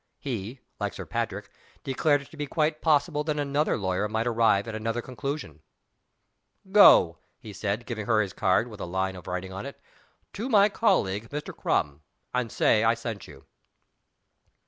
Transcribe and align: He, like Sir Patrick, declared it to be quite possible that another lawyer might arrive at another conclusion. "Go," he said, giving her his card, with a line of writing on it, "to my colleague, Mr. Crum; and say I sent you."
He, 0.17 0.61
like 0.79 0.95
Sir 0.95 1.05
Patrick, 1.05 1.51
declared 1.83 2.21
it 2.23 2.31
to 2.31 2.35
be 2.37 2.47
quite 2.47 2.81
possible 2.81 3.23
that 3.23 3.37
another 3.37 3.77
lawyer 3.77 4.09
might 4.09 4.25
arrive 4.25 4.67
at 4.67 4.73
another 4.73 4.99
conclusion. 4.99 5.61
"Go," 6.71 7.19
he 7.37 7.53
said, 7.53 7.85
giving 7.85 8.07
her 8.07 8.19
his 8.19 8.33
card, 8.33 8.67
with 8.67 8.79
a 8.81 8.85
line 8.85 9.15
of 9.15 9.27
writing 9.27 9.53
on 9.53 9.63
it, 9.63 9.79
"to 10.33 10.49
my 10.49 10.69
colleague, 10.69 11.29
Mr. 11.29 11.55
Crum; 11.55 12.01
and 12.33 12.51
say 12.51 12.83
I 12.83 12.95
sent 12.95 13.27
you." 13.27 13.45